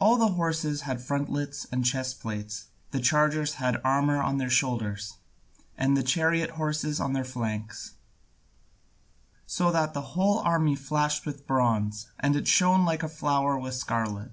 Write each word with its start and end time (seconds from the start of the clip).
All 0.00 0.16
the 0.16 0.32
horses 0.34 0.80
had 0.80 1.00
frontlets 1.00 1.66
and 1.70 1.84
chest 1.86 2.20
plates, 2.20 2.66
the 2.90 2.98
chargers 2.98 3.54
had 3.62 3.80
armour 3.84 4.20
on 4.20 4.38
their 4.38 4.50
shoulders, 4.50 5.18
and 5.78 5.96
the 5.96 6.02
chariot 6.02 6.50
horses 6.58 6.98
on 6.98 7.12
their 7.12 7.22
flanks; 7.22 7.94
so 9.46 9.70
that 9.70 9.94
the 9.94 10.02
whole 10.18 10.40
army 10.40 10.74
flashed 10.74 11.24
with 11.24 11.46
bronze, 11.46 12.08
and 12.18 12.48
shone 12.48 12.84
like 12.84 13.04
a 13.04 13.08
flower 13.08 13.56
with 13.56 13.74
scarlet. 13.76 14.32